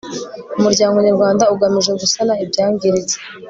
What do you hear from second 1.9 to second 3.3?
gusana ibyangiritse